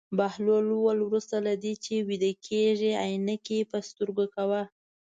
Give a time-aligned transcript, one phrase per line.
[0.17, 4.61] بهلول وویل: وروسته له دې چې ویده کېږې عینکې په سترګو کوه.